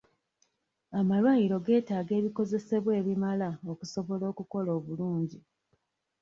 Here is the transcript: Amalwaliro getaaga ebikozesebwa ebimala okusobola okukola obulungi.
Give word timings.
Amalwaliro 0.99 1.57
getaaga 1.67 2.11
ebikozesebwa 2.19 2.91
ebimala 2.99 3.49
okusobola 3.71 4.23
okukola 4.31 4.69
obulungi. 4.77 5.39